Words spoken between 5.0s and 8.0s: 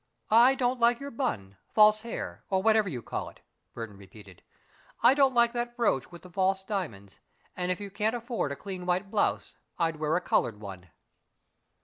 "I don't like that brooch with the false diamonds, and if you